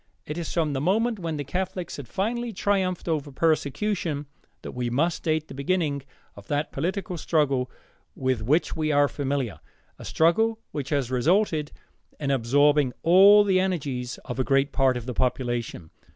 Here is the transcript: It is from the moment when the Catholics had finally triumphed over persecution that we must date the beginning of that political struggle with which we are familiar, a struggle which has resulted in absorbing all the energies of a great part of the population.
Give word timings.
It 0.25 0.35
is 0.35 0.51
from 0.51 0.73
the 0.73 0.81
moment 0.81 1.19
when 1.19 1.37
the 1.37 1.43
Catholics 1.43 1.97
had 1.97 2.07
finally 2.07 2.51
triumphed 2.51 3.07
over 3.07 3.31
persecution 3.31 4.25
that 4.63 4.71
we 4.71 4.89
must 4.89 5.21
date 5.21 5.47
the 5.47 5.53
beginning 5.53 6.01
of 6.35 6.47
that 6.47 6.71
political 6.71 7.19
struggle 7.19 7.69
with 8.15 8.41
which 8.41 8.75
we 8.75 8.91
are 8.91 9.07
familiar, 9.07 9.59
a 9.99 10.05
struggle 10.05 10.57
which 10.71 10.89
has 10.89 11.11
resulted 11.11 11.71
in 12.19 12.31
absorbing 12.31 12.93
all 13.03 13.43
the 13.43 13.59
energies 13.59 14.17
of 14.25 14.39
a 14.39 14.43
great 14.43 14.71
part 14.71 14.97
of 14.97 15.05
the 15.05 15.13
population. 15.13 15.91